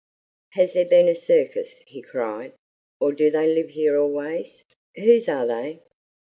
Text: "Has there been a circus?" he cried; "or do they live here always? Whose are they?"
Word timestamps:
"Has 0.53 0.73
there 0.73 0.87
been 0.87 1.07
a 1.07 1.13
circus?" 1.13 1.77
he 1.85 2.01
cried; 2.01 2.53
"or 2.99 3.11
do 3.13 3.29
they 3.29 3.53
live 3.53 3.69
here 3.69 3.99
always? 3.99 4.63
Whose 4.95 5.29
are 5.29 5.45
they?" 5.45 5.83